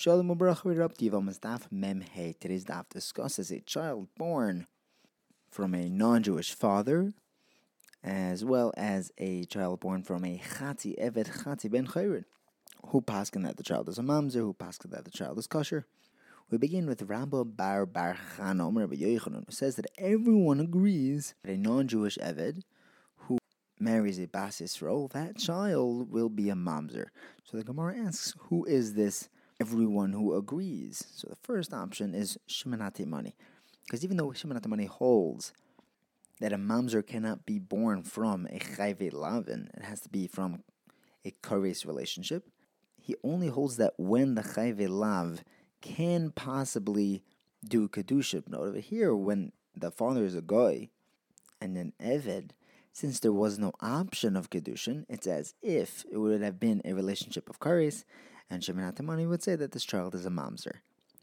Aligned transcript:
Shalom 0.00 0.28
Ubrach 0.28 0.62
Daf 1.40 1.62
Mem 1.72 2.02
Hey. 2.02 2.32
Today's 2.38 2.64
daf 2.64 2.88
discusses 2.88 3.50
a 3.50 3.58
child 3.58 4.06
born 4.16 4.68
from 5.50 5.74
a 5.74 5.88
non-Jewish 5.88 6.54
father, 6.54 7.12
as 8.04 8.44
well 8.44 8.72
as 8.76 9.10
a 9.18 9.42
child 9.46 9.80
born 9.80 10.04
from 10.04 10.24
a 10.24 10.38
Chati 10.38 10.94
Evet 10.98 11.42
Chati 11.42 11.68
Ben 11.68 11.88
Chayrin. 11.88 12.22
Who 12.86 13.00
paskin 13.00 13.42
that 13.42 13.56
the 13.56 13.64
child 13.64 13.88
is 13.88 13.98
a 13.98 14.02
mamzer? 14.02 14.34
Who 14.34 14.54
paskin 14.54 14.92
that 14.92 15.04
the 15.04 15.10
child 15.10 15.36
is 15.36 15.48
kosher? 15.48 15.84
We 16.48 16.58
begin 16.58 16.86
with 16.86 17.02
Rabba 17.02 17.44
Bar 17.44 17.84
Bar 17.84 18.16
Chanom 18.36 18.78
Rabbi 18.78 18.94
Yochanan, 18.94 19.46
who 19.46 19.52
says 19.52 19.74
that 19.74 19.90
everyone 19.98 20.60
agrees 20.60 21.34
that 21.42 21.50
a 21.50 21.56
non-Jewish 21.56 22.18
Eved 22.18 22.62
who 23.16 23.38
marries 23.80 24.20
a 24.20 24.26
Bas 24.26 24.60
Yisrael, 24.60 25.10
that 25.10 25.38
child 25.38 26.12
will 26.12 26.28
be 26.28 26.50
a 26.50 26.54
mamzer. 26.54 27.06
So 27.42 27.56
the 27.56 27.64
Gemara 27.64 27.96
asks, 27.96 28.34
who 28.42 28.64
is 28.64 28.94
this 28.94 29.28
everyone 29.60 30.12
who 30.12 30.34
agrees. 30.34 31.04
So 31.14 31.28
the 31.28 31.36
first 31.42 31.72
option 31.72 32.14
is 32.14 32.38
Shimon 32.46 32.80
Atamani. 32.80 33.32
Because 33.84 34.04
even 34.04 34.16
though 34.16 34.32
Shimon 34.32 34.60
Atamani 34.60 34.86
holds 34.86 35.52
that 36.40 36.52
a 36.52 36.58
mamzer 36.58 37.04
cannot 37.04 37.46
be 37.46 37.58
born 37.58 38.02
from 38.02 38.46
a 38.46 38.58
chayve 38.58 39.12
lavin, 39.12 39.70
it 39.74 39.82
has 39.82 40.00
to 40.00 40.08
be 40.08 40.26
from 40.26 40.62
a 41.24 41.32
kares 41.42 41.86
relationship, 41.86 42.44
he 43.00 43.16
only 43.24 43.48
holds 43.48 43.76
that 43.76 43.94
when 43.96 44.34
the 44.34 44.42
chayve 44.42 44.88
lav 44.88 45.42
can 45.80 46.30
possibly 46.30 47.22
do 47.66 47.88
kedusha. 47.88 48.46
Note 48.48 48.68
over 48.68 48.78
here, 48.78 49.14
when 49.14 49.52
the 49.74 49.90
father 49.90 50.24
is 50.24 50.34
a 50.34 50.42
guy 50.42 50.90
and 51.60 51.76
an 51.76 51.92
eved, 52.00 52.50
since 52.92 53.20
there 53.20 53.32
was 53.32 53.58
no 53.58 53.72
option 53.80 54.36
of 54.36 54.50
kedushin, 54.50 55.04
it's 55.08 55.26
as 55.26 55.54
if 55.62 56.04
it 56.10 56.18
would 56.18 56.42
have 56.42 56.60
been 56.60 56.82
a 56.84 56.92
relationship 56.92 57.48
of 57.48 57.60
kares, 57.60 58.04
and 58.50 58.64
Shimon 58.64 58.90
Atamani 58.90 59.28
would 59.28 59.42
say 59.42 59.56
that 59.56 59.72
this 59.72 59.84
child 59.84 60.14
is 60.14 60.26
a 60.26 60.30
mamzer. 60.30 60.76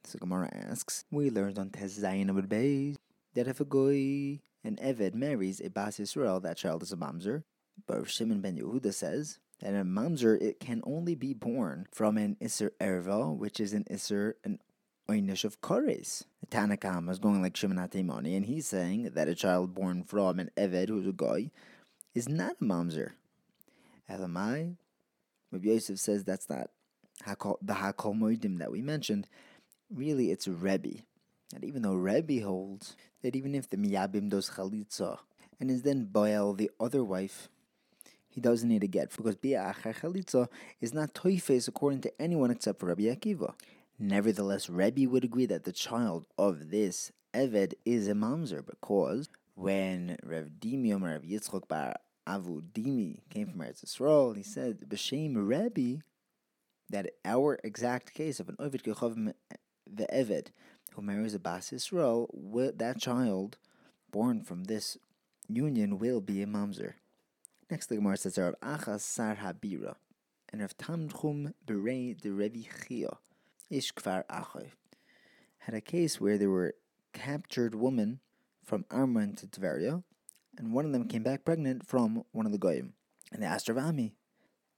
So 0.03 0.19
Gemara 0.19 0.49
asks, 0.53 1.05
we 1.09 1.29
learned 1.29 1.57
on 1.57 1.69
Tezayin 1.69 2.29
Abud 2.29 2.47
Beis 2.47 2.95
that 3.33 3.47
if 3.47 3.59
a 3.59 3.65
goy, 3.65 4.39
an 4.63 4.77
Eved, 4.81 5.15
marries 5.15 5.59
a 5.59 5.69
Bas 5.69 5.97
Yisrael, 5.97 6.41
that 6.43 6.57
child 6.57 6.83
is 6.83 6.91
a 6.91 6.97
mamzer. 6.97 7.43
But 7.87 8.09
Shimon 8.09 8.41
ben 8.41 8.57
Yehuda 8.57 8.93
says 8.93 9.39
that 9.59 9.73
a 9.73 9.83
mamzer 9.83 10.39
it 10.41 10.59
can 10.59 10.81
only 10.85 11.15
be 11.15 11.33
born 11.33 11.87
from 11.91 12.17
an 12.17 12.37
Isser 12.41 12.69
Erva, 12.79 13.35
which 13.35 13.59
is 13.59 13.73
an 13.73 13.85
Isser, 13.89 14.33
an 14.43 14.59
Oinish 15.09 15.43
of 15.43 15.61
Kores. 15.61 16.23
Tanakam 16.49 17.09
is 17.09 17.19
going 17.19 17.41
like 17.41 17.57
Shimon 17.57 17.77
Atamani, 17.77 18.37
and 18.37 18.45
he's 18.45 18.67
saying 18.67 19.11
that 19.15 19.27
a 19.27 19.35
child 19.35 19.73
born 19.73 20.03
from 20.03 20.39
an 20.39 20.51
Eved, 20.55 20.89
who's 20.89 21.07
a 21.07 21.11
goy, 21.11 21.49
is 22.13 22.29
not 22.29 22.57
a 22.61 22.63
mamzer. 22.63 23.11
Elamai, 24.09 24.75
Rabbi 25.51 25.67
Yosef 25.67 25.99
says 25.99 26.23
that's 26.23 26.49
not 26.49 26.69
Hakol, 27.23 27.57
the 27.61 27.73
Hakol 27.73 28.17
Moedim 28.17 28.59
that 28.59 28.71
we 28.71 28.81
mentioned, 28.81 29.27
really 29.93 30.31
it's 30.31 30.47
Rebbe. 30.47 31.01
And 31.53 31.63
even 31.63 31.81
though 31.81 31.93
Rebbe 31.93 32.43
holds 32.43 32.95
that 33.21 33.35
even 33.35 33.55
if 33.55 33.69
the 33.69 33.77
Miyabim 33.77 34.29
does 34.29 34.51
Chalitza 34.51 35.19
and 35.59 35.71
is 35.71 35.83
then 35.83 36.09
Boel, 36.11 36.57
the 36.57 36.71
other 36.79 37.03
wife, 37.03 37.49
he 38.27 38.41
doesn't 38.41 38.67
need 38.67 38.83
a 38.83 38.87
get 38.87 39.15
because 39.15 39.35
Bia 39.35 39.73
Achar 39.73 39.95
Chalitza 39.95 40.49
is 40.81 40.93
not 40.93 41.13
Toifes 41.13 41.67
according 41.67 42.01
to 42.01 42.21
anyone 42.21 42.51
except 42.51 42.79
for 42.79 42.87
Rabbi 42.87 43.03
Akiva. 43.03 43.53
Nevertheless, 43.97 44.69
Rebbe 44.69 45.09
would 45.09 45.23
agree 45.23 45.45
that 45.45 45.63
the 45.63 45.71
child 45.71 46.27
of 46.37 46.69
this 46.69 47.13
Eved 47.33 47.73
is 47.85 48.09
a 48.09 48.13
Mamzer 48.13 48.65
because 48.65 49.29
when 49.55 50.17
Rev 50.21 50.51
Dimium 50.59 51.03
Rev 51.03 51.21
Yitzchok 51.21 51.67
Bar 51.69 51.95
Avu 52.27 52.61
Dimi 52.73 53.19
came 53.29 53.47
from 53.47 53.59
Eretz 53.59 53.85
Yisrael, 53.85 54.35
he 54.35 54.43
said, 54.43 54.81
B'Shem 54.89 55.35
Rebbe, 55.35 56.01
that 56.89 57.11
our 57.23 57.59
exact 57.63 58.13
case 58.13 58.39
of 58.39 58.49
an 58.49 58.55
Ovid 58.59 58.83
Kechavim 58.83 59.33
the 59.91 60.07
Eved 60.13 60.47
who 60.93 61.01
marries 61.01 61.33
a 61.33 61.39
Bas 61.39 61.71
Yisrael, 61.71 62.27
that 62.77 62.99
child 62.99 63.57
born 64.11 64.41
from 64.41 64.65
this 64.65 64.97
union 65.47 65.99
will 65.99 66.21
be 66.21 66.41
a 66.41 66.47
mamzer. 66.47 66.93
Next, 67.69 67.87
the 67.87 67.95
Gemara 67.95 68.17
says, 68.17 68.37
Rav 68.37 68.55
Achas 68.61 69.01
Sar 69.01 69.35
Habira, 69.35 69.95
and 70.51 70.61
Rav 70.61 70.77
Tanchum 70.77 71.53
Berei 71.67 72.19
de 72.19 72.29
Revi 72.29 72.67
Chia, 72.87 73.17
Ish 73.69 73.91
Kvar 73.93 74.23
Achoy, 74.29 74.69
had 75.59 75.75
a 75.75 75.81
case 75.81 76.21
where 76.21 76.37
there 76.37 76.49
were 76.49 76.75
captured 77.13 77.75
women 77.75 78.19
from 78.63 78.85
Arman 78.85 79.35
to 79.37 79.47
Tveria, 79.47 80.03
and 80.57 80.71
one 80.71 80.85
of 80.85 80.91
them 80.91 81.07
came 81.07 81.23
back 81.23 81.43
pregnant 81.43 81.85
from 81.85 82.23
one 82.31 82.45
of 82.45 82.51
the 82.51 82.57
Goyim. 82.57 82.93
And 83.31 83.41
they 83.41 83.47
asked 83.47 83.67
Rav 83.67 83.77
Ami, 83.77 84.13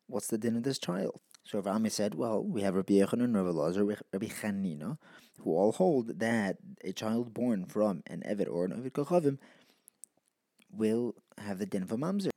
what's 0.07 0.27
the 0.27 0.37
din 0.37 0.55
of 0.55 0.63
this 0.63 0.79
child? 0.79 1.19
So 1.47 1.59
Rami 1.59 1.89
said, 1.89 2.13
well, 2.13 2.43
we 2.43 2.61
have 2.63 2.75
Rabbi 2.75 2.95
Yechon 2.95 3.23
and 3.23 3.33
Rabbi 3.33 3.51
Lazar, 3.51 3.85
Rabbi 3.85 4.25
Chanina, 4.25 4.97
who 5.39 5.55
all 5.55 5.71
hold 5.71 6.19
that 6.19 6.57
a 6.83 6.91
child 6.91 7.33
born 7.33 7.63
from 7.63 8.03
an 8.05 8.21
Eved 8.27 8.51
or 8.51 8.65
an 8.65 8.73
Eved 8.73 8.91
Kochavim 8.91 9.37
will 10.69 11.15
have 11.37 11.59
the 11.59 11.65
din 11.65 11.83
of 11.83 11.91
a 11.93 11.97
mamzer. 11.97 12.31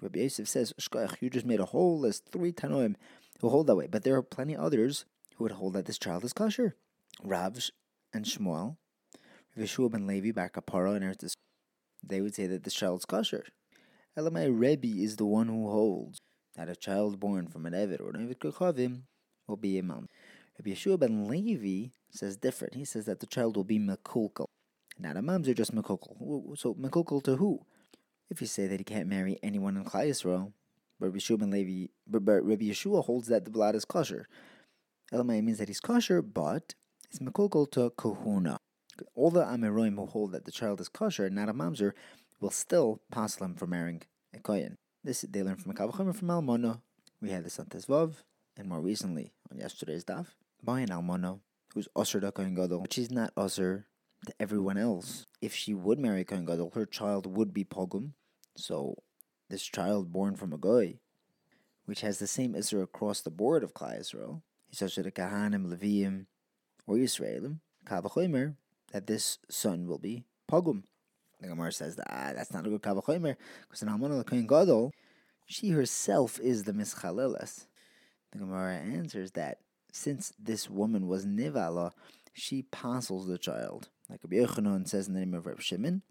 Rabbi 0.00 0.18
Yosef 0.18 0.48
says, 0.48 0.74
Shkoach, 0.80 1.22
you 1.22 1.30
just 1.30 1.46
made 1.46 1.60
a 1.60 1.66
whole 1.66 2.00
list, 2.00 2.30
three 2.32 2.50
Tanoim 2.50 2.96
who 3.40 3.48
hold 3.48 3.68
that 3.68 3.76
way, 3.76 3.86
but 3.86 4.02
there 4.02 4.16
are 4.16 4.22
plenty 4.22 4.56
others 4.56 5.04
who 5.36 5.44
would 5.44 5.52
hold 5.52 5.74
that 5.74 5.86
this 5.86 5.98
child 5.98 6.24
is 6.24 6.32
kosher. 6.32 6.74
Rav 7.22 7.70
and 8.12 8.24
Shmuel, 8.24 8.76
Vishua 9.56 9.88
ben 9.88 10.08
Levi, 10.08 10.32
Bar 10.32 10.50
Kapara, 10.50 10.96
and 10.96 11.04
Eretz, 11.04 11.34
they 12.02 12.20
would 12.20 12.34
say 12.34 12.48
that 12.48 12.64
this 12.64 12.74
child 12.74 12.98
is 12.98 13.04
kosher. 13.04 13.44
Elamai 14.18 14.48
Rebbe 14.52 15.00
is 15.00 15.14
the 15.14 15.26
one 15.26 15.46
who 15.46 15.70
holds 15.70 16.18
that 16.56 16.68
a 16.68 16.76
child 16.76 17.18
born 17.18 17.46
from 17.46 17.66
an 17.66 17.72
Eved 17.72 18.00
or 18.00 18.10
an 18.10 18.28
Eved 18.28 18.38
Kochavim 18.38 19.02
will 19.46 19.56
be 19.56 19.78
a 19.78 19.82
mom. 19.82 20.08
Rabbi 20.58 20.76
Yeshua 20.76 20.98
ben 20.98 21.28
Levi 21.28 21.90
says 22.10 22.36
different. 22.36 22.74
He 22.74 22.84
says 22.84 23.06
that 23.06 23.20
the 23.20 23.26
child 23.26 23.56
will 23.56 23.64
be 23.64 23.78
Mekulkel. 23.78 24.46
Not 24.98 25.16
a 25.16 25.22
moms 25.22 25.48
are 25.48 25.54
just 25.54 25.74
Mekulkel. 25.74 26.58
So 26.58 26.74
Mekulkel 26.74 27.22
to 27.24 27.36
who? 27.36 27.60
If 28.30 28.40
you 28.40 28.46
say 28.46 28.66
that 28.66 28.80
he 28.80 28.84
can't 28.84 29.08
marry 29.08 29.38
anyone 29.42 29.76
in 29.76 29.84
Klai 29.84 30.08
Yisrael, 30.08 30.52
but 31.00 31.06
Rabbi 31.06 31.18
Yeshua 31.18 31.38
ben 31.40 31.50
Levi, 31.50 31.90
but, 32.06 32.22
Rabbi 32.24 32.64
Yeshua 32.64 33.04
holds 33.04 33.28
that 33.28 33.44
the 33.44 33.50
blood 33.50 33.74
is 33.74 33.84
kosher. 33.84 34.26
Elamai 35.12 35.42
means 35.42 35.58
that 35.58 35.68
he's 35.68 35.80
kosher, 35.80 36.22
but 36.22 36.74
it's 37.08 37.18
Mekulkel 37.18 37.70
to 37.72 37.90
Kohuna. 37.90 38.56
All 39.14 39.30
the 39.30 39.44
Ameroim 39.44 39.96
who 39.96 40.06
hold 40.06 40.32
that 40.32 40.44
the 40.44 40.52
child 40.52 40.80
is 40.80 40.88
kosher, 40.88 41.28
not 41.30 41.48
a 41.48 41.54
mamzer, 41.54 41.92
will 42.40 42.50
still 42.50 43.00
pass 43.10 43.40
him 43.40 43.54
for 43.54 43.66
marrying 43.66 44.02
a 44.34 44.38
kohen. 44.38 44.76
This 45.04 45.22
they 45.22 45.42
learned 45.42 45.60
from 45.60 45.74
Kavachomer 45.74 46.14
from 46.14 46.28
Almono. 46.28 46.80
We 47.20 47.30
had 47.30 47.44
this 47.44 47.58
on 47.58 47.66
and 48.56 48.68
more 48.68 48.80
recently 48.80 49.32
on 49.50 49.58
yesterday's 49.58 50.04
daf, 50.04 50.26
by 50.62 50.80
an 50.80 50.90
Almono, 50.90 51.40
who's 51.74 51.88
Usher 51.96 52.20
to 52.20 52.30
Kohen 52.30 52.54
Gadol, 52.54 52.82
but 52.82 52.92
she's 52.92 53.10
not 53.10 53.32
Usher 53.36 53.86
to 54.26 54.34
everyone 54.38 54.78
else. 54.78 55.26
If 55.40 55.54
she 55.54 55.74
would 55.74 55.98
marry 55.98 56.24
Kohen 56.24 56.44
Gadol, 56.44 56.70
her 56.74 56.86
child 56.86 57.26
would 57.26 57.52
be 57.52 57.64
Pogum. 57.64 58.12
So 58.56 58.96
this 59.50 59.64
child 59.64 60.12
born 60.12 60.36
from 60.36 60.52
a 60.52 60.58
goy, 60.58 60.98
which 61.84 62.02
has 62.02 62.18
the 62.18 62.28
same 62.28 62.54
Isra 62.54 62.84
across 62.84 63.22
the 63.22 63.30
board 63.30 63.64
of 63.64 63.74
Klai 63.74 63.98
Israel, 63.98 64.44
he's 64.68 64.82
Usher 64.82 65.02
to 65.02 65.10
Kahanim, 65.10 65.66
Leviim, 65.66 66.26
or 66.86 66.94
Yisraelim, 66.94 67.58
Kavachomer, 67.86 68.54
that 68.92 69.08
this 69.08 69.38
son 69.50 69.88
will 69.88 69.98
be 69.98 70.26
Pogum. 70.48 70.84
The 71.42 71.48
Gemara 71.48 71.72
says 71.72 71.96
that 71.96 72.06
ah, 72.08 72.32
that's 72.34 72.52
not 72.52 72.66
a 72.66 72.70
good 72.70 72.82
kavachomer 72.82 73.36
because 73.62 73.82
in 73.82 73.88
Almana 73.88 74.24
Kohen 74.24 74.46
Gadol, 74.46 74.92
she 75.46 75.70
herself 75.70 76.38
is 76.38 76.62
the 76.62 76.72
mischaleles. 76.72 77.66
The 78.30 78.38
Gemara 78.38 78.76
answers 78.76 79.32
that 79.32 79.58
since 79.92 80.32
this 80.38 80.70
woman 80.70 81.08
was 81.08 81.26
nivala, 81.26 81.90
she 82.32 82.62
passes 82.62 83.26
the 83.26 83.38
child. 83.38 83.88
Like 84.08 84.20
Rabbi 84.22 84.36
Yochanan 84.36 84.88
says 84.88 85.08
in 85.08 85.14
the 85.14 85.20
name 85.20 85.34
of 85.34 85.46
Reb 85.46 85.60
Shimon, 85.60 86.02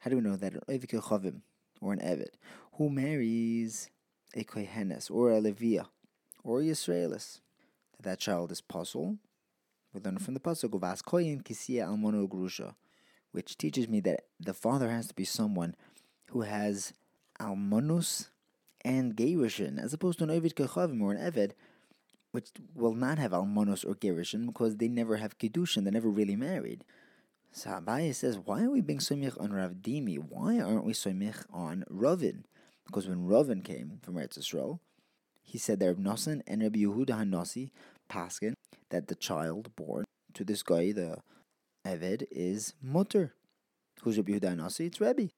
how 0.00 0.10
do 0.10 0.16
we 0.16 0.22
know 0.22 0.36
that 0.36 0.54
an 0.54 0.60
Evik 0.68 0.92
Chavim 1.00 1.40
or 1.80 1.92
an 1.92 1.98
Eved 1.98 2.34
who 2.74 2.88
marries 2.88 3.90
a 4.34 4.44
Kohenes 4.44 5.10
or 5.10 5.32
a 5.32 5.40
Levia 5.40 5.86
or 6.44 6.60
a 6.60 6.64
Yisraelis, 6.64 7.40
that 7.96 8.04
that 8.04 8.18
child 8.20 8.52
is 8.52 8.60
puzzle? 8.60 9.18
We 9.92 10.00
learn 10.00 10.18
from 10.18 10.34
the 10.34 10.40
pasuk 10.40 10.74
of 10.74 10.84
As 10.84 11.02
Koyin 11.02 11.42
Kisiya 11.42 11.88
Almono 11.88 12.28
Grusha 12.28 12.74
which 13.36 13.58
teaches 13.58 13.86
me 13.86 14.00
that 14.00 14.24
the 14.40 14.54
father 14.54 14.88
has 14.88 15.08
to 15.08 15.14
be 15.14 15.26
someone 15.26 15.74
who 16.30 16.40
has 16.40 16.94
almonus 17.38 18.30
and 18.82 19.14
gerushin, 19.14 19.78
as 19.78 19.92
opposed 19.92 20.16
to 20.16 20.24
an 20.24 20.30
Ovid 20.30 20.56
Kechavim 20.56 21.02
or 21.02 21.12
an 21.12 21.18
Eved, 21.18 21.50
which 22.32 22.48
will 22.74 22.94
not 22.94 23.18
have 23.18 23.32
almonus 23.32 23.84
or 23.84 23.94
gerushin 23.94 24.46
because 24.46 24.76
they 24.76 24.88
never 24.88 25.18
have 25.18 25.36
kedushin, 25.36 25.84
they're 25.84 25.92
never 25.92 26.08
really 26.08 26.34
married. 26.34 26.82
So 27.52 27.68
Abaye 27.68 28.14
says, 28.14 28.38
why 28.42 28.62
are 28.62 28.70
we 28.70 28.80
being 28.80 29.00
soymich 29.00 29.38
on 29.38 29.52
Rav 29.52 29.82
Dimi? 29.82 30.16
Why 30.16 30.58
aren't 30.58 30.86
we 30.86 30.94
soymich 30.94 31.44
on 31.52 31.84
Ravin? 31.90 32.46
Because 32.86 33.06
when 33.06 33.26
Ravin 33.26 33.60
came 33.60 33.98
from 34.02 34.14
Eretz 34.14 34.38
Yisrael, 34.38 34.78
he 35.42 35.58
said 35.58 35.78
that 35.80 35.88
Reb 35.88 35.98
Nosson 36.02 36.40
and 36.46 36.62
Rabbi 36.62 36.78
Yehuda 36.78 37.10
Hanasi 37.10 37.70
paskin 38.08 38.54
that 38.88 39.08
the 39.08 39.14
child 39.14 39.76
born 39.76 40.06
to 40.32 40.42
this 40.42 40.62
guy, 40.62 40.92
the 40.92 41.18
Eved 41.86 42.26
is 42.32 42.74
mutter. 42.82 43.34
Who's 44.02 44.16
Rabbi 44.16 44.32
Yehuda 44.32 44.56
Nasi? 44.56 44.86
It's 44.86 45.00
Rebbe. 45.00 45.28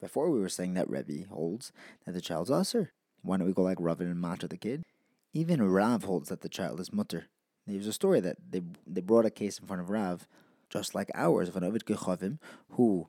Before 0.00 0.30
we 0.30 0.38
were 0.38 0.48
saying 0.48 0.74
that 0.74 0.88
Rebbe 0.88 1.26
holds 1.28 1.72
that 2.04 2.12
the 2.12 2.20
child's 2.20 2.50
usher. 2.50 2.92
Why 3.22 3.36
don't 3.36 3.46
we 3.46 3.52
go 3.52 3.62
like 3.62 3.80
Ravin 3.80 4.06
and 4.06 4.20
Mata 4.20 4.46
the 4.46 4.56
kid? 4.56 4.84
Even 5.32 5.68
Rav 5.68 6.04
holds 6.04 6.28
that 6.28 6.42
the 6.42 6.48
child 6.48 6.78
is 6.78 6.92
mutter. 6.92 7.26
There 7.66 7.76
was 7.76 7.88
a 7.88 7.92
story 7.92 8.20
that 8.20 8.36
they 8.50 8.62
they 8.86 9.00
brought 9.00 9.26
a 9.26 9.30
case 9.30 9.58
in 9.58 9.66
front 9.66 9.82
of 9.82 9.90
Rav, 9.90 10.28
just 10.70 10.94
like 10.94 11.10
ours, 11.12 11.48
of 11.48 11.56
an 11.56 11.64
Ovid 11.64 11.84
Gechavim, 11.84 12.38
who 12.70 13.08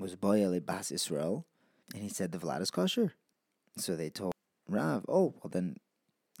was 0.00 0.16
Boyel 0.16 0.58
Bas 0.66 0.90
Israel, 0.90 1.46
and 1.94 2.02
he 2.02 2.08
said 2.08 2.32
the 2.32 2.38
Vlad 2.38 2.62
is 2.62 2.72
kosher. 2.72 3.14
So 3.76 3.94
they 3.94 4.10
told 4.10 4.32
Rav, 4.68 5.04
oh, 5.08 5.34
well 5.40 5.50
then, 5.52 5.76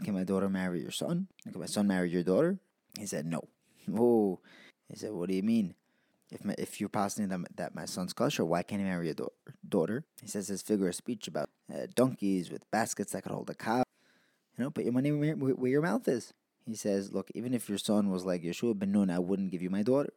can 0.02 0.14
my 0.14 0.24
daughter 0.24 0.48
marry 0.48 0.80
your 0.80 0.90
son? 0.90 1.28
Can 1.44 1.60
my 1.60 1.66
son 1.66 1.86
marry 1.86 2.10
your 2.10 2.24
daughter? 2.24 2.58
He 2.98 3.06
said, 3.06 3.26
no. 3.26 3.42
Oh, 3.96 4.40
he 4.88 4.96
said, 4.96 5.12
what 5.12 5.28
do 5.28 5.34
you 5.34 5.42
mean? 5.42 5.74
If 6.30 6.44
my, 6.44 6.54
if 6.58 6.80
you're 6.80 6.88
passing 6.88 7.28
them 7.28 7.46
that 7.54 7.74
my 7.74 7.84
son's 7.84 8.12
kosher, 8.12 8.44
why 8.44 8.62
can't 8.62 8.80
he 8.80 8.86
marry 8.86 9.10
a 9.10 9.14
daughter? 9.68 10.04
He 10.20 10.28
says 10.28 10.48
his 10.48 10.62
figure 10.62 10.88
of 10.88 10.94
speech 10.94 11.28
about 11.28 11.50
uh, 11.72 11.86
donkeys 11.94 12.50
with 12.50 12.68
baskets 12.70 13.12
that 13.12 13.22
could 13.22 13.32
hold 13.32 13.50
a 13.50 13.54
cow. 13.54 13.84
You 14.56 14.64
know, 14.64 14.70
put 14.70 14.84
your 14.84 14.92
money 14.92 15.12
where, 15.12 15.34
where 15.34 15.70
your 15.70 15.82
mouth 15.82 16.08
is. 16.08 16.32
He 16.64 16.74
says, 16.74 17.12
look, 17.12 17.30
even 17.34 17.54
if 17.54 17.68
your 17.68 17.78
son 17.78 18.10
was 18.10 18.24
like 18.24 18.42
Yeshua 18.42 18.76
ben 18.76 18.90
Nun, 18.90 19.10
I 19.10 19.20
wouldn't 19.20 19.52
give 19.52 19.62
you 19.62 19.70
my 19.70 19.82
daughter. 19.82 20.12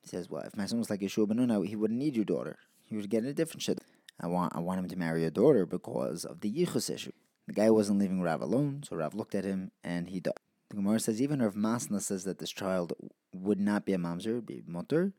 He 0.00 0.08
says, 0.08 0.30
well, 0.30 0.42
if 0.42 0.56
my 0.56 0.64
son 0.64 0.78
was 0.78 0.88
like 0.88 1.00
Yeshua 1.00 1.28
ben 1.28 1.36
Nun, 1.36 1.64
he 1.64 1.76
wouldn't 1.76 1.98
need 1.98 2.16
your 2.16 2.24
daughter. 2.24 2.56
He 2.86 2.96
would 2.96 3.10
get 3.10 3.24
a 3.24 3.34
different 3.34 3.62
shit. 3.62 3.80
I 4.20 4.28
want 4.28 4.54
I 4.56 4.60
want 4.60 4.80
him 4.80 4.88
to 4.88 4.96
marry 4.96 5.24
a 5.24 5.30
daughter 5.30 5.66
because 5.66 6.24
of 6.24 6.40
the 6.40 6.50
yichus 6.50 6.88
issue. 6.88 7.12
The 7.46 7.54
guy 7.54 7.70
wasn't 7.70 7.98
leaving 7.98 8.22
Rav 8.22 8.40
alone, 8.40 8.82
so 8.88 8.96
Rav 8.96 9.14
looked 9.14 9.34
at 9.34 9.44
him 9.44 9.72
and 9.82 10.08
he 10.08 10.20
died. 10.20 10.34
The 10.70 10.76
Gemara 10.76 11.00
says 11.00 11.20
even 11.20 11.42
Rav 11.42 11.54
Masna 11.54 12.00
says 12.00 12.24
that 12.24 12.38
this 12.38 12.50
child 12.50 12.92
would 13.32 13.60
not 13.60 13.84
be 13.84 13.92
a 13.92 13.98
mamzer, 13.98 14.44
be 14.44 14.62
mutter. 14.66 15.12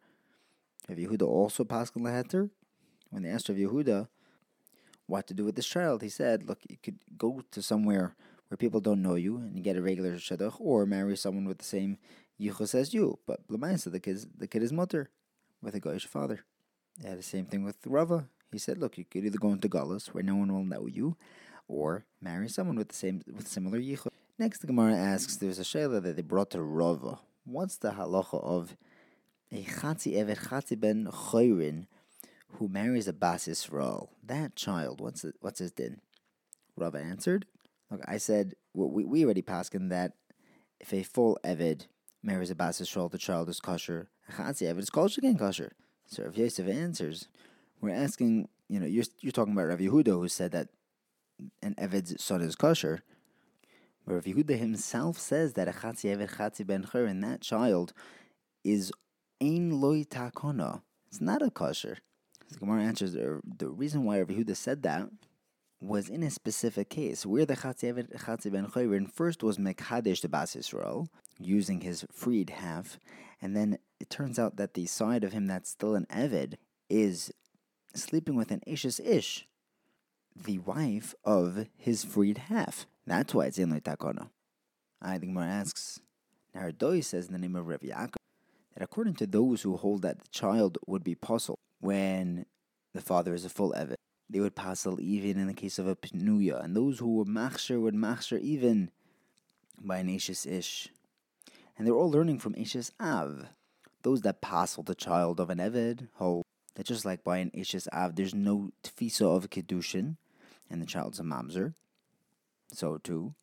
Rav 0.88 0.98
Yehuda 0.98 1.24
also 1.24 1.64
paskin 1.64 2.02
leheter. 2.02 2.50
When 3.10 3.24
they 3.24 3.30
asked 3.30 3.50
Rav 3.50 3.58
Yehuda 3.58 4.08
what 5.08 5.28
to 5.28 5.34
do 5.34 5.46
with 5.46 5.56
this 5.56 5.68
child, 5.68 6.02
he 6.02 6.10
said, 6.10 6.48
"Look, 6.48 6.60
you 6.70 6.78
could 6.82 7.00
go 7.18 7.42
to 7.52 7.62
somewhere 7.62 8.16
where 8.48 8.58
people 8.58 8.82
don't 8.82 9.02
know 9.02 9.16
you 9.16 9.38
and 9.38 9.64
get 9.64 9.76
a 9.76 9.82
regular 9.82 10.16
shidduch, 10.16 10.56
or 10.60 10.86
marry 10.86 11.18
someone 11.18 11.46
with 11.46 11.58
the 11.58 11.66
same 11.66 11.98
yichus 12.40 12.76
as 12.76 12.94
you. 12.94 13.18
But 13.26 13.48
Blamaisa, 13.48 13.92
the 13.92 14.00
kid, 14.00 14.26
the 14.38 14.48
kid 14.48 14.64
is 14.64 14.72
mutter 14.72 15.10
with 15.62 15.76
a 15.76 15.80
goyish 15.80 16.06
father. 16.06 16.46
Yeah, 17.04 17.16
the 17.16 17.24
same 17.24 17.46
thing 17.46 17.64
with 17.64 17.78
Rava. 17.86 18.28
He 18.52 18.60
said, 18.60 18.78
look, 18.78 18.98
you 18.98 19.06
could 19.06 19.26
either 19.26 19.40
go 19.40 19.52
into 19.52 19.68
Galus, 19.68 20.08
where 20.08 20.24
no 20.24 20.36
one 20.36 20.54
will 20.54 20.64
know 20.64 20.86
you, 20.86 21.18
or 21.68 22.06
marry 22.22 22.48
someone 22.48 22.76
with 22.76 22.90
the 22.90 22.96
same 22.96 23.22
with 23.36 23.48
similar 23.48 23.80
yichud. 23.80 24.10
Next, 24.38 24.60
the 24.60 24.68
Gemara 24.68 24.94
asks, 24.94 25.36
there's 25.38 25.58
a 25.58 25.64
shayla 25.64 26.04
that 26.04 26.16
they 26.16 26.22
brought 26.22 26.52
to 26.52 26.62
Rava. 26.62 27.20
What's 27.46 27.78
the 27.78 27.92
halacha 27.92 28.44
of 28.44 28.76
a 29.52 29.64
chatzi 29.64 30.14
evet 30.16 30.38
chatzi 30.48 30.80
ben 30.80 31.08
choyrin 31.12 31.88
who 32.54 32.68
marries 32.68 33.08
a 33.08 33.14
bas 33.14 33.48
Yisrael? 33.48 34.10
That 34.24 34.56
child, 34.56 35.02
what's 35.02 35.24
it, 35.24 35.36
what's 35.42 35.60
his 35.60 35.72
din? 35.72 36.02
Rava 36.78 37.00
answered, 37.00 37.46
look, 37.92 38.02
I 38.08 38.18
said 38.18 38.54
we 38.74 39.04
we 39.04 39.26
already 39.26 39.42
paskin 39.42 39.90
that 39.90 40.14
if 40.80 40.94
a 40.94 41.04
full 41.04 41.38
eved 41.44 41.88
marries 42.22 42.50
a 42.50 42.56
bas 42.56 42.80
Yisrael, 42.80 43.12
the 43.12 43.18
child 43.18 43.50
is 43.50 43.60
kosher. 43.60 44.10
A 44.30 44.34
chatzi 44.34 44.68
eved 44.68 44.80
is 44.80 44.90
kosher 44.90 45.20
again 45.20 45.38
kosher. 45.38 45.74
So 46.08 46.24
if 46.24 46.38
Yosef 46.38 46.68
answers, 46.68 47.28
we're 47.82 47.94
asking, 47.94 48.48
you 48.70 48.80
know, 48.80 48.86
you're, 48.86 49.06
you're 49.20 49.32
talking 49.32 49.54
about 49.54 49.68
Rav 49.68 49.80
Yehuda 49.80 50.08
who 50.08 50.28
said 50.28 50.52
that 50.52 50.70
an 51.62 51.76
Eved's 51.76 52.24
son 52.24 52.42
is 52.42 52.56
kosher. 52.56 53.02
Rav 54.06 54.26
Yehuda 54.26 54.58
himself 54.58 55.18
says 55.18 55.54
that 55.54 55.70
a 55.70 55.72
Chatzi 55.72 56.16
Eved 56.16 56.36
Chatzi 56.36 56.68
Ben 56.68 56.86
Chur, 56.92 57.14
that 57.14 57.42
child 57.42 57.94
is 58.64 58.92
Ein 59.42 59.80
Loi 59.80 60.04
Takona. 60.04 60.82
It's 61.08 61.22
not 61.22 61.42
a 61.42 61.50
kosher. 61.50 61.98
The 62.50 62.60
Gemara 62.60 62.84
answers 62.84 63.14
the, 63.14 63.40
the 63.46 63.70
reason 63.70 64.04
why 64.04 64.20
Rav 64.20 64.28
Yehuda 64.28 64.58
said 64.58 64.84
that 64.84 65.10
was 65.80 66.10
in 66.10 66.24
a 66.24 66.30
specific 66.30 66.90
case 66.90 67.26
where 67.26 67.46
the 67.46 67.56
Chatzi 67.56 67.94
Eved 67.94 68.14
Chatzi 68.18 68.52
Ben 68.52 68.68
Chayrin 68.68 69.10
first 69.10 69.42
was 69.42 69.58
Mekadesh 69.58 70.22
the 70.22 70.30
Bas 70.30 70.56
Yisrael, 70.56 71.08
using 71.40 71.82
his 71.82 72.06
freed 72.12 72.50
half, 72.50 73.00
and 73.42 73.56
then 73.56 73.78
it 74.02 74.10
turns 74.10 74.38
out 74.38 74.58
that 74.58 74.74
the 74.74 74.86
side 74.86 75.24
of 75.24 75.32
him 75.32 75.48
that's 75.48 75.70
still 75.70 75.96
an 75.96 76.08
Eved 76.12 76.56
is 76.90 77.32
sleeping 77.96 78.36
with 78.36 78.52
an 78.52 78.62
Ashes 78.68 79.00
Ish, 79.00 79.48
the 80.36 80.60
wife 80.60 81.16
of 81.24 81.68
his 81.78 82.04
freed 82.04 82.38
half. 82.50 82.86
That's 83.06 83.34
why 83.34 83.48
it's 83.48 83.58
in 83.58 83.70
Takona. 83.82 84.30
I 85.02 85.18
think 85.18 85.34
Gemara 85.34 85.48
asks, 85.48 86.00
Naradoi 86.56 87.04
says 87.04 87.28
in 87.28 87.34
the 87.34 87.40
name 87.40 87.56
of 87.56 87.68
Rav 87.68 87.82
that 87.82 88.82
according 88.82 89.16
to 89.16 89.28
those 89.28 89.62
who 89.62 89.76
hold 89.76 90.02
that 90.04 90.20
the 90.20 90.28
child 90.30 90.78
would 90.88 91.04
be 91.04 91.16
puzzled 91.16 91.60
when 91.80 92.46
the 92.94 93.02
father 93.02 93.34
is 93.34 93.46
a 93.46 93.50
full 93.50 93.74
Evet, 93.76 93.96
they 94.30 94.40
would 94.40 94.56
puzzle 94.56 95.02
even 95.02 95.38
in 95.38 95.48
the 95.48 95.54
case 95.54 95.78
of 95.78 95.88
a 95.88 95.96
Pnuya, 95.96 96.64
and 96.64 96.76
those 96.76 97.00
who 97.00 97.18
were 97.18 97.26
Machsher 97.26 97.82
would 97.82 97.94
Machsher 97.94 98.40
even 98.40 98.90
by 99.78 99.98
an 99.98 100.10
Ashes 100.10 100.46
Ish. 100.46 100.90
And 101.78 101.86
they're 101.86 101.94
all 101.94 102.10
learning 102.10 102.40
from 102.40 102.56
Ashes 102.58 102.92
Av. 103.00 103.48
Those 104.04 104.22
that 104.22 104.42
puzzle 104.42 104.84
the 104.84 104.96
child 104.96 105.40
of 105.40 105.50
an 105.50 105.58
Eved 105.58 106.08
hold 106.16 106.44
that 106.76 106.86
just 106.86 107.06
like 107.06 107.24
by 107.24 107.38
an 107.38 107.52
Ishes 107.52 107.88
Av, 107.94 108.16
there's 108.16 108.34
no 108.34 108.72
tfisa 108.84 109.36
of 109.36 109.50
Kedushin, 109.50 110.18
and 110.70 110.82
the 110.82 110.86
child's 110.86 111.20
a 111.20 111.24
mamzer. 111.24 111.74
So 112.74 112.98
too, 112.98 113.36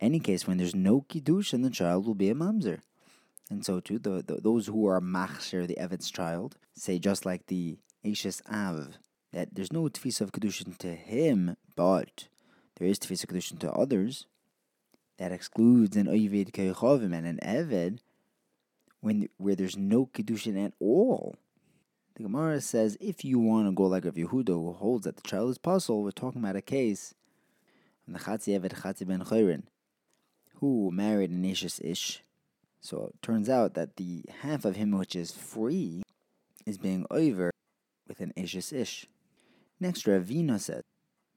any 0.00 0.18
case 0.18 0.46
when 0.46 0.56
there's 0.56 0.74
no 0.74 1.02
Kedushin, 1.02 1.62
the 1.62 1.70
child 1.70 2.06
will 2.06 2.14
be 2.14 2.30
a 2.30 2.34
mamzer. 2.34 2.80
And 3.50 3.64
so 3.64 3.80
too, 3.80 3.98
the, 3.98 4.24
the 4.26 4.40
those 4.40 4.66
who 4.66 4.86
are 4.86 5.00
machsher, 5.00 5.66
the 5.66 5.78
Evet's 5.80 6.10
child, 6.10 6.56
say 6.74 6.98
just 6.98 7.24
like 7.24 7.46
the 7.46 7.78
Ishes 8.04 8.42
Av, 8.50 8.98
that 9.32 9.54
there's 9.54 9.72
no 9.72 9.84
tfisa 9.84 10.22
of 10.22 10.78
to 10.78 10.94
him, 10.94 11.56
but 11.76 12.28
there 12.76 12.88
is 12.88 12.98
tfisa 12.98 13.26
Kedushin 13.26 13.58
to 13.60 13.72
others. 13.72 14.26
That 15.18 15.32
excludes 15.32 15.96
an 15.96 16.06
Oyvid 16.06 16.50
Kechovim 16.50 17.14
and 17.14 17.26
an 17.26 17.38
Eved 17.42 18.00
when 19.00 19.28
where 19.38 19.54
there's 19.54 19.76
no 19.76 20.06
Kedushin 20.06 20.62
at 20.62 20.72
all. 20.80 21.36
The 22.16 22.22
Gemara 22.22 22.60
says 22.60 22.96
if 23.00 23.24
you 23.24 23.38
want 23.38 23.68
to 23.68 23.72
go 23.72 23.84
like 23.84 24.04
Rav 24.04 24.14
Yehuda, 24.14 24.48
who 24.48 24.72
holds 24.72 25.04
that 25.04 25.16
the 25.16 25.28
child 25.28 25.50
is 25.50 25.58
puzzled, 25.58 26.04
we're 26.04 26.10
talking 26.10 26.42
about 26.42 26.56
a 26.56 26.62
case 26.62 27.14
of 28.06 28.12
the 28.12 28.18
Chatzi 28.18 28.58
Evet 28.58 28.72
Chatzi 28.72 29.06
Ben 29.06 29.20
Chayrin, 29.20 29.64
who 30.56 30.90
married 30.90 31.30
an 31.30 31.44
Ashes 31.44 31.80
Ish. 31.82 32.22
So 32.80 33.10
it 33.14 33.22
turns 33.22 33.48
out 33.48 33.74
that 33.74 33.96
the 33.96 34.24
half 34.42 34.64
of 34.64 34.76
him 34.76 34.92
which 34.92 35.16
is 35.16 35.32
free 35.32 36.02
is 36.64 36.78
being 36.78 37.06
over 37.10 37.50
with 38.08 38.20
an 38.20 38.32
Ashes 38.36 38.72
Ish. 38.72 39.06
Next, 39.80 40.04
Ravina 40.06 40.58
said 40.60 40.82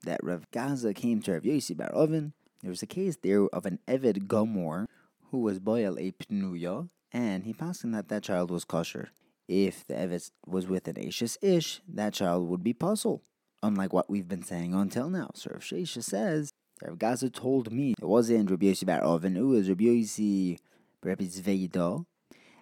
that 0.04 0.24
Rav 0.24 0.50
Gaza 0.52 0.94
came 0.94 1.22
to 1.24 1.34
Rav 1.34 1.44
Yossi 1.44 1.76
Bar 1.76 1.90
Oven. 1.90 2.34
There 2.62 2.70
was 2.70 2.84
a 2.84 2.88
case 2.88 3.18
there 3.22 3.48
of 3.48 3.66
an 3.66 3.80
Eved 3.88 4.28
Gomor 4.28 4.86
who 5.32 5.40
was 5.40 5.60
Boyal 5.60 6.00
a 6.00 6.12
Pnuya, 6.12 6.90
and 7.12 7.44
he 7.44 7.54
passed 7.54 7.84
in 7.84 7.92
that 7.92 8.10
that 8.10 8.24
child 8.24 8.52
was 8.52 8.66
kosher. 8.66 9.10
If 9.48 9.86
the 9.88 9.96
Evet 9.96 10.32
was 10.46 10.68
with 10.68 10.88
an 10.88 11.06
Ashes 11.06 11.38
Ish, 11.42 11.82
that 11.88 12.14
child 12.14 12.48
would 12.48 12.64
be 12.64 12.74
puzzled, 12.74 13.22
unlike 13.62 13.94
what 13.94 14.10
we've 14.10 14.28
been 14.28 14.44
saying 14.44 14.74
until 14.74 15.10
now. 15.10 15.32
So 15.34 15.52
Rav 15.52 15.64
says, 15.64 16.52
Rav 16.82 16.98
Gaza 16.98 17.30
told 17.30 17.72
me 17.72 17.94
it 18.00 18.06
wasn't 18.06 18.50
Rabbi 18.50 18.68
Yossi 18.68 18.86
Bar 18.86 19.02
Oven, 19.02 19.36
it 19.36 19.42
was 19.42 19.70
Rabbi 19.70 19.86
Yossi 19.86 20.58
Rabbi 21.04 21.26
Zveidah, 21.26 22.06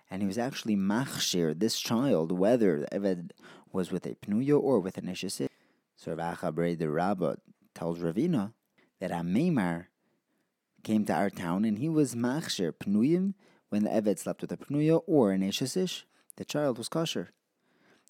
and 0.10 0.22
he 0.22 0.28
was 0.28 0.38
actually 0.38 0.76
machshir, 0.76 1.58
this 1.60 1.80
child, 1.80 2.32
whether 2.32 2.80
the 2.80 2.88
Evet 2.88 3.32
was 3.72 3.92
with 3.92 4.06
a 4.06 4.16
Pnuya 4.16 4.62
or 4.62 4.80
with 4.80 4.98
an 4.98 5.10
Ashes 5.10 5.42
Ish. 5.42 5.50
So 5.96 6.14
Rav 6.14 6.40
Achabre 6.40 6.78
the 6.78 6.90
Rabbah 6.90 7.36
tells 7.76 8.00
Ravina 8.00 8.54
that 9.00 9.12
Amemar 9.12 9.88
came 10.84 11.06
to 11.06 11.14
our 11.14 11.30
town 11.30 11.66
and 11.66 11.78
he 11.78 11.90
was 11.90 12.16
machshir 12.16 12.72
Pnuyim 12.72 13.34
when 13.70 13.84
the 13.84 13.90
Evet 13.90 14.20
slept 14.20 14.42
with 14.42 14.52
a 14.52 14.58
Pnuya 14.58 15.02
or 15.06 15.32
an 15.32 15.44
Ashes 15.44 15.76
Ish 15.76 16.06
the 16.38 16.46
child 16.46 16.78
was 16.78 16.88
kosher. 16.88 17.30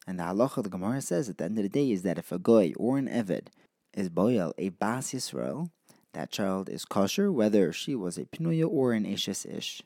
And 0.07 0.19
the 0.19 0.23
halacha 0.23 0.63
the 0.63 0.69
Gemara 0.69 1.01
says 1.01 1.27
at 1.29 1.37
the 1.37 1.43
end 1.43 1.57
of 1.57 1.63
the 1.63 1.69
day 1.69 1.91
is 1.91 2.03
that 2.03 2.17
if 2.17 2.31
a 2.31 2.39
goy 2.39 2.73
or 2.77 2.97
an 2.97 3.09
eved 3.09 3.47
is 3.93 4.09
boyel 4.09 4.53
a 4.57 4.69
bas 4.69 5.11
Yisrael, 5.11 5.69
that 6.13 6.31
child 6.31 6.69
is 6.69 6.85
kosher 6.85 7.29
whether 7.29 7.73
she 7.73 7.93
was 7.93 8.17
a 8.17 8.23
pnuya 8.23 8.69
or 8.69 8.93
an 8.93 9.05
ishes 9.05 9.45
ish. 9.45 9.83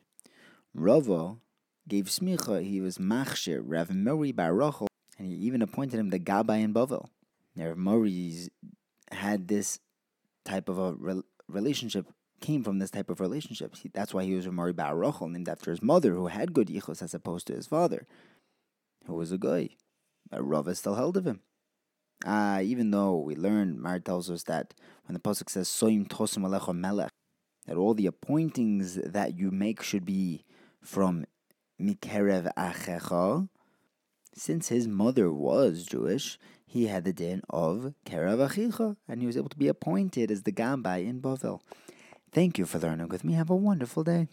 Rava 0.74 1.36
gave 1.88 2.04
smicha 2.04 2.62
he 2.62 2.80
was 2.80 2.98
machshir 2.98 3.60
Rav 3.64 3.90
Mori 3.90 4.30
bar 4.30 4.54
Rachel, 4.54 4.86
and 5.18 5.26
he 5.26 5.34
even 5.34 5.60
appointed 5.60 5.98
him 5.98 6.10
the 6.10 6.20
gabbai 6.20 6.62
in 6.62 6.72
Bavel. 6.72 7.08
Rav 7.56 7.76
Mori 7.76 8.48
had 9.10 9.48
this 9.48 9.80
type 10.44 10.68
of 10.68 10.78
a 10.78 10.92
re- 10.92 11.22
relationship 11.48 12.06
came 12.40 12.62
from 12.62 12.78
this 12.78 12.90
type 12.90 13.10
of 13.10 13.20
relationship. 13.20 13.76
He, 13.76 13.88
that's 13.92 14.14
why 14.14 14.24
he 14.24 14.34
was 14.34 14.46
a 14.46 14.52
Mori 14.52 14.72
bar 14.72 14.96
Rachel, 14.96 15.28
named 15.28 15.48
after 15.48 15.72
his 15.72 15.82
mother, 15.82 16.14
who 16.14 16.28
had 16.28 16.52
good 16.54 16.68
yichus 16.68 17.02
as 17.02 17.12
opposed 17.12 17.48
to 17.48 17.54
his 17.54 17.66
father 17.66 18.06
who 19.06 19.14
was 19.14 19.32
a 19.32 19.38
But 20.32 20.48
Rava 20.48 20.74
still 20.74 20.94
held 20.94 21.18
of 21.18 21.26
him. 21.26 21.40
Ah, 22.24 22.60
even 22.60 22.90
though 22.90 23.18
we 23.18 23.36
learned, 23.36 23.80
Mar 23.80 23.98
tells 23.98 24.30
us 24.30 24.44
that 24.44 24.74
when 25.04 25.14
the 25.14 25.20
Pasuk 25.20 25.50
says, 25.50 25.68
Soim 25.68 26.08
tosim 26.08 26.42
alecha 26.42 26.74
melech, 26.74 27.10
that 27.66 27.76
all 27.76 27.94
the 27.94 28.06
appointings 28.06 28.94
that 28.94 29.36
you 29.36 29.50
make 29.50 29.82
should 29.82 30.06
be 30.06 30.44
from 30.80 31.26
Mikerev 31.80 32.50
Achecha. 32.56 33.48
Since 34.34 34.68
his 34.68 34.88
mother 34.88 35.30
was 35.30 35.84
Jewish, 35.84 36.38
he 36.64 36.86
had 36.86 37.04
the 37.04 37.12
din 37.12 37.42
of 37.50 37.92
Kerev 38.06 38.48
Achicha, 38.48 38.96
and 39.06 39.20
he 39.20 39.26
was 39.26 39.36
able 39.36 39.50
to 39.50 39.58
be 39.58 39.68
appointed 39.68 40.30
as 40.30 40.44
the 40.44 40.52
Gabbai 40.52 41.06
in 41.06 41.20
Bavel. 41.20 41.60
Thank 42.32 42.56
you 42.56 42.64
for 42.64 42.78
learning 42.78 43.08
with 43.08 43.24
me. 43.24 43.34
Have 43.34 43.50
a 43.50 43.56
wonderful 43.56 44.04
day. 44.04 44.28